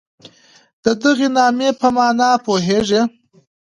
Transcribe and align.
د 0.83 0.85
دغي 1.01 1.27
نامې 1.35 1.69
په 1.79 1.87
مانا 1.95 2.29
پوهېږئ؟ 2.45 3.01